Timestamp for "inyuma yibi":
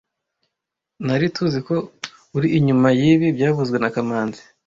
2.57-3.27